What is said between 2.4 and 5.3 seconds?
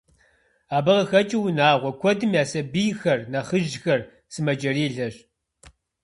я сабийхэр, нэхъыжьхэр сымаджэрилэщ.